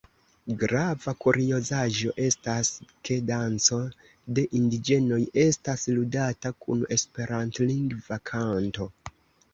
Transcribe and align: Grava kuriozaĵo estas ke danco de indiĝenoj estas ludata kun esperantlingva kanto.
Grava 0.61 1.11
kuriozaĵo 1.23 2.13
estas 2.23 2.71
ke 3.09 3.17
danco 3.27 3.79
de 4.39 4.47
indiĝenoj 4.61 5.21
estas 5.45 5.87
ludata 5.99 6.53
kun 6.67 6.83
esperantlingva 6.97 8.21
kanto. 8.33 8.91